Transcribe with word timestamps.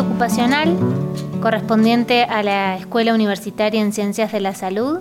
ocupacional, 0.00 0.76
correspondiente 1.40 2.24
a 2.24 2.42
la 2.42 2.76
Escuela 2.76 3.14
Universitaria 3.14 3.80
en 3.80 3.92
Ciencias 3.92 4.32
de 4.32 4.40
la 4.40 4.54
Salud, 4.54 5.00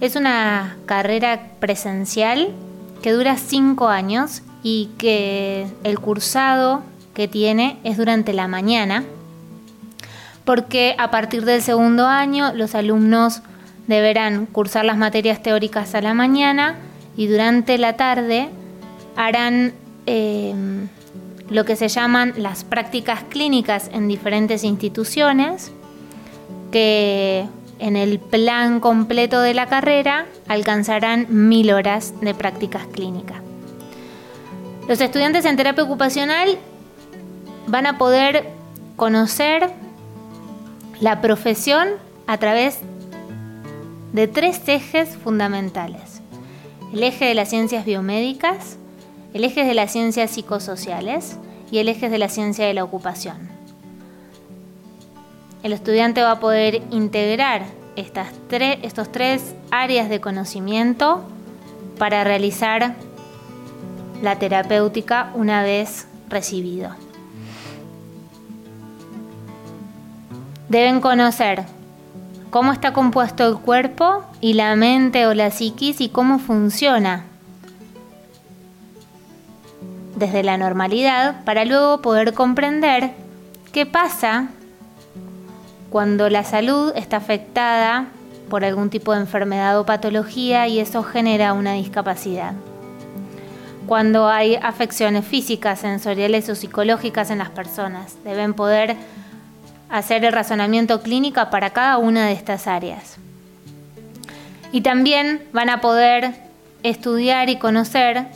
es 0.00 0.16
una 0.16 0.76
carrera 0.86 1.48
presencial 1.60 2.50
que 3.02 3.12
dura 3.12 3.36
cinco 3.36 3.88
años 3.88 4.42
y 4.62 4.90
que 4.98 5.66
el 5.84 5.98
cursado 5.98 6.82
que 7.14 7.28
tiene 7.28 7.78
es 7.84 7.96
durante 7.96 8.32
la 8.32 8.48
mañana, 8.48 9.04
porque 10.44 10.96
a 10.98 11.10
partir 11.10 11.44
del 11.44 11.62
segundo 11.62 12.06
año 12.06 12.52
los 12.54 12.74
alumnos 12.74 13.42
deberán 13.86 14.46
cursar 14.46 14.84
las 14.84 14.96
materias 14.96 15.42
teóricas 15.42 15.94
a 15.94 16.00
la 16.00 16.14
mañana 16.14 16.76
y 17.16 17.26
durante 17.26 17.78
la 17.78 17.96
tarde 17.96 18.48
harán 19.16 19.72
eh, 20.06 20.54
lo 21.52 21.64
que 21.64 21.76
se 21.76 21.88
llaman 21.88 22.32
las 22.36 22.64
prácticas 22.64 23.22
clínicas 23.28 23.90
en 23.92 24.08
diferentes 24.08 24.64
instituciones, 24.64 25.70
que 26.70 27.46
en 27.78 27.96
el 27.96 28.18
plan 28.18 28.80
completo 28.80 29.40
de 29.40 29.52
la 29.52 29.66
carrera 29.66 30.26
alcanzarán 30.48 31.26
mil 31.28 31.70
horas 31.70 32.14
de 32.20 32.34
prácticas 32.34 32.86
clínicas. 32.86 33.36
Los 34.88 35.00
estudiantes 35.00 35.44
en 35.44 35.56
terapia 35.56 35.84
ocupacional 35.84 36.56
van 37.66 37.86
a 37.86 37.98
poder 37.98 38.48
conocer 38.96 39.70
la 41.00 41.20
profesión 41.20 41.88
a 42.26 42.38
través 42.38 42.78
de 44.12 44.26
tres 44.26 44.60
ejes 44.66 45.16
fundamentales. 45.16 46.22
El 46.92 47.02
eje 47.02 47.26
de 47.26 47.34
las 47.34 47.50
ciencias 47.50 47.84
biomédicas, 47.84 48.76
el 49.34 49.44
eje 49.44 49.64
de 49.64 49.74
las 49.74 49.92
ciencias 49.92 50.30
psicosociales 50.30 51.38
y 51.70 51.78
el 51.78 51.88
eje 51.88 52.08
de 52.08 52.18
la 52.18 52.28
ciencia 52.28 52.66
de 52.66 52.74
la 52.74 52.84
ocupación. 52.84 53.48
El 55.62 55.72
estudiante 55.72 56.22
va 56.22 56.32
a 56.32 56.40
poder 56.40 56.82
integrar 56.90 57.62
estas 57.96 58.28
tres, 58.48 58.78
estos 58.82 59.10
tres 59.10 59.54
áreas 59.70 60.08
de 60.08 60.20
conocimiento 60.20 61.22
para 61.98 62.24
realizar 62.24 62.94
la 64.22 64.38
terapéutica 64.38 65.30
una 65.34 65.62
vez 65.62 66.06
recibido. 66.28 66.90
Deben 70.68 71.00
conocer 71.00 71.64
cómo 72.50 72.72
está 72.72 72.92
compuesto 72.92 73.46
el 73.46 73.56
cuerpo 73.56 74.24
y 74.40 74.54
la 74.54 74.74
mente 74.74 75.26
o 75.26 75.34
la 75.34 75.50
psiquis 75.50 76.00
y 76.00 76.08
cómo 76.08 76.38
funciona 76.38 77.24
desde 80.22 80.44
la 80.44 80.56
normalidad 80.56 81.42
para 81.44 81.64
luego 81.64 82.00
poder 82.00 82.32
comprender 82.32 83.10
qué 83.72 83.86
pasa 83.86 84.50
cuando 85.90 86.30
la 86.30 86.44
salud 86.44 86.92
está 86.94 87.16
afectada 87.16 88.06
por 88.48 88.64
algún 88.64 88.88
tipo 88.88 89.12
de 89.12 89.20
enfermedad 89.20 89.80
o 89.80 89.84
patología 89.84 90.68
y 90.68 90.78
eso 90.78 91.02
genera 91.02 91.54
una 91.54 91.72
discapacidad. 91.72 92.52
Cuando 93.88 94.28
hay 94.28 94.54
afecciones 94.54 95.24
físicas, 95.24 95.80
sensoriales 95.80 96.48
o 96.48 96.54
psicológicas 96.54 97.30
en 97.30 97.38
las 97.38 97.50
personas, 97.50 98.16
deben 98.22 98.54
poder 98.54 98.94
hacer 99.90 100.24
el 100.24 100.32
razonamiento 100.32 101.02
clínico 101.02 101.50
para 101.50 101.70
cada 101.70 101.98
una 101.98 102.26
de 102.28 102.32
estas 102.34 102.68
áreas. 102.68 103.16
Y 104.70 104.82
también 104.82 105.42
van 105.52 105.68
a 105.68 105.80
poder 105.80 106.51
estudiar 106.82 107.48
y 107.48 107.56
conocer 107.56 108.26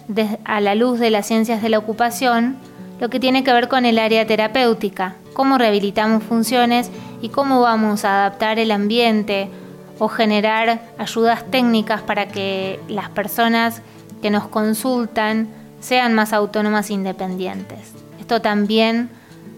a 0.45 0.61
la 0.61 0.75
luz 0.75 0.99
de 0.99 1.11
las 1.11 1.27
ciencias 1.27 1.63
de 1.63 1.69
la 1.69 1.79
ocupación 1.79 2.57
lo 3.01 3.11
que 3.11 3.21
tiene 3.21 3.45
que 3.45 3.53
ver 3.53 3.69
con 3.69 3.85
el 3.85 3.99
área 3.99 4.27
terapéutica, 4.27 5.17
cómo 5.35 5.59
rehabilitamos 5.59 6.23
funciones 6.23 6.91
y 7.21 7.29
cómo 7.29 7.61
vamos 7.61 8.05
a 8.05 8.21
adaptar 8.21 8.59
el 8.59 8.71
ambiente 8.71 9.51
o 9.99 10.09
generar 10.09 10.81
ayudas 10.99 11.45
técnicas 11.51 12.03
para 12.03 12.29
que 12.29 12.81
las 12.89 13.11
personas 13.11 13.83
que 14.23 14.31
nos 14.31 14.49
consultan 14.49 15.49
sean 15.81 16.15
más 16.15 16.33
autónomas 16.33 16.91
e 16.91 16.95
independientes. 16.95 17.93
Esto 18.19 18.41
también 18.41 19.11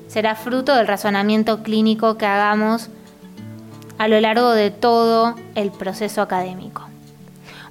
será 0.08 0.34
fruto 0.34 0.74
del 0.74 0.86
razonamiento 0.86 1.62
clínico 1.62 2.18
que 2.18 2.26
hagamos 2.26 2.90
a 3.98 4.08
lo 4.08 4.20
largo 4.20 4.50
de 4.50 4.70
todo 4.70 5.34
el 5.54 5.70
proceso 5.70 6.22
académico. 6.22 6.87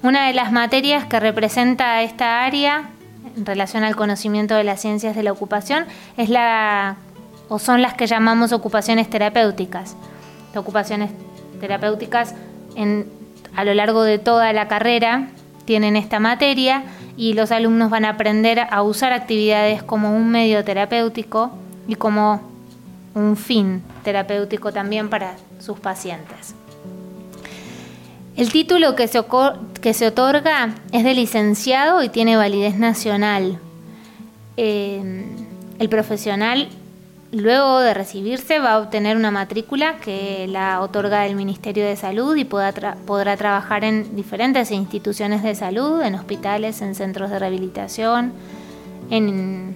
Una 0.02 0.28
de 0.28 0.34
las 0.34 0.52
materias 0.52 1.06
que 1.06 1.18
representa 1.18 2.02
esta 2.02 2.44
área 2.44 2.90
en 3.36 3.44
relación 3.44 3.82
al 3.82 3.96
conocimiento 3.96 4.54
de 4.54 4.62
las 4.62 4.80
ciencias 4.80 5.16
de 5.16 5.24
la 5.24 5.32
ocupación 5.32 5.86
es 6.16 6.28
la 6.28 6.96
o 7.48 7.58
son 7.58 7.82
las 7.82 7.94
que 7.94 8.06
llamamos 8.06 8.52
ocupaciones 8.52 9.08
terapéuticas. 9.10 9.96
Las 10.48 10.58
ocupaciones 10.58 11.10
terapéuticas 11.60 12.34
a 13.56 13.64
lo 13.64 13.74
largo 13.74 14.02
de 14.02 14.18
toda 14.18 14.52
la 14.52 14.68
carrera 14.68 15.28
tienen 15.64 15.96
esta 15.96 16.20
materia 16.20 16.84
y 17.16 17.32
los 17.32 17.50
alumnos 17.50 17.90
van 17.90 18.04
a 18.04 18.10
aprender 18.10 18.60
a 18.70 18.82
usar 18.82 19.12
actividades 19.12 19.82
como 19.82 20.14
un 20.14 20.30
medio 20.30 20.62
terapéutico 20.64 21.50
y 21.88 21.96
como 21.96 22.40
un 23.14 23.36
fin 23.36 23.82
terapéutico 24.04 24.72
también 24.72 25.10
para 25.10 25.34
sus 25.58 25.80
pacientes. 25.80 26.54
El 28.38 28.52
título 28.52 28.94
que 28.94 29.08
se, 29.08 30.06
otorga 30.06 30.76
es 30.92 31.02
de 31.02 31.12
licenciado 31.12 32.04
y 32.04 32.08
tiene 32.08 32.36
validez 32.36 32.78
nacional. 32.78 33.58
Eh, 34.56 35.24
el 35.80 35.88
profesional, 35.88 36.68
luego 37.32 37.80
de 37.80 37.94
recibirse, 37.94 38.60
va 38.60 38.74
a 38.74 38.78
obtener 38.78 39.16
una 39.16 39.32
matrícula 39.32 39.96
que 39.96 40.46
la 40.46 40.80
otorga 40.82 41.26
el 41.26 41.34
Ministerio 41.34 41.84
de 41.84 41.96
Salud 41.96 42.36
y 42.36 42.44
podrá 42.44 43.36
trabajar 43.36 43.82
en 43.82 44.14
diferentes 44.14 44.70
instituciones 44.70 45.42
de 45.42 45.56
salud, 45.56 46.00
en 46.02 46.14
hospitales, 46.14 46.80
en 46.80 46.94
centros 46.94 47.30
de 47.30 47.40
rehabilitación, 47.40 48.32
en 49.10 49.74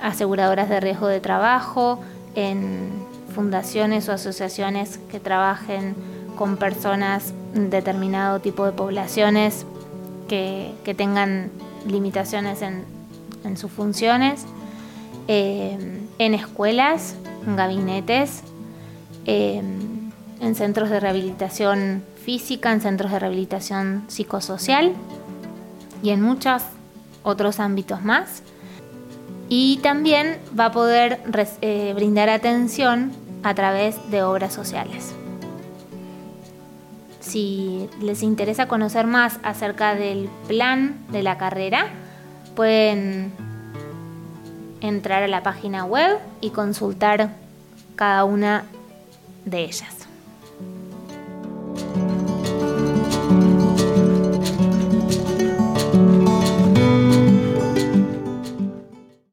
aseguradoras 0.00 0.68
de 0.68 0.78
riesgo 0.78 1.08
de 1.08 1.18
trabajo, 1.18 1.98
en 2.36 2.90
fundaciones 3.34 4.08
o 4.08 4.12
asociaciones 4.12 5.00
que 5.10 5.18
trabajen 5.18 5.96
con 6.36 6.56
personas 6.58 7.34
determinado 7.54 8.40
tipo 8.40 8.66
de 8.66 8.72
poblaciones 8.72 9.64
que, 10.28 10.74
tengan 10.96 11.50
limitaciones 11.86 12.60
en, 12.62 12.84
sus 13.56 13.70
funciones, 13.70 14.46
eh, 15.28 16.00
en 16.18 16.34
escuelas, 16.34 17.14
en 17.46 17.56
gabinetes, 17.56 18.42
eh, 19.26 19.62
en 20.40 20.54
centros 20.54 20.90
de 20.90 21.00
rehabilitación 21.00 22.02
física, 22.24 22.72
en 22.72 22.80
centros 22.80 23.12
de 23.12 23.18
rehabilitación 23.18 24.04
psicosocial 24.08 24.92
y 26.02 26.10
en 26.10 26.20
muchos 26.20 26.62
otros 27.22 27.60
ámbitos 27.60 28.02
más. 28.02 28.42
Y 29.48 29.78
también 29.82 30.38
va 30.58 30.66
a 30.66 30.72
poder 30.72 31.20
eh, 31.60 31.92
brindar 31.94 32.30
atención 32.30 33.12
a 33.42 33.54
través 33.54 33.96
de 34.10 34.22
obras 34.22 34.52
sociales. 34.52 35.14
Si 37.24 37.88
les 38.00 38.22
interesa 38.22 38.68
conocer 38.68 39.06
más 39.06 39.40
acerca 39.42 39.94
del 39.94 40.28
plan 40.46 40.98
de 41.10 41.22
la 41.22 41.38
carrera, 41.38 41.86
pueden 42.54 43.32
entrar 44.82 45.22
a 45.22 45.28
la 45.28 45.42
página 45.42 45.86
web 45.86 46.18
y 46.42 46.50
consultar 46.50 47.30
cada 47.96 48.24
una 48.24 48.64
de 49.46 49.64
ellas. 49.64 50.06